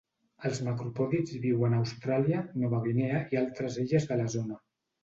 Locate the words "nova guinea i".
2.65-3.43